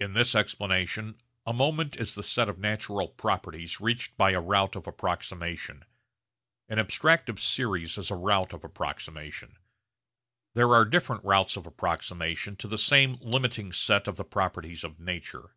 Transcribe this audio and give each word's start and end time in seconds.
In 0.00 0.14
this 0.14 0.34
explanation 0.34 1.20
a 1.44 1.52
moment 1.52 1.98
is 1.98 2.14
the 2.14 2.22
set 2.22 2.48
of 2.48 2.58
natural 2.58 3.08
properties 3.08 3.82
reached 3.82 4.16
by 4.16 4.30
a 4.30 4.40
route 4.40 4.76
of 4.76 4.86
approximation. 4.86 5.84
An 6.70 6.78
abstractive 6.78 7.38
series 7.38 7.98
is 7.98 8.10
a 8.10 8.14
route 8.16 8.54
of 8.54 8.64
approximation. 8.64 9.58
There 10.54 10.72
are 10.72 10.86
different 10.86 11.22
routes 11.22 11.58
of 11.58 11.66
approximation 11.66 12.56
to 12.56 12.66
the 12.66 12.78
same 12.78 13.18
limiting 13.20 13.72
set 13.74 14.08
of 14.08 14.16
the 14.16 14.24
properties 14.24 14.84
of 14.84 14.98
nature. 14.98 15.54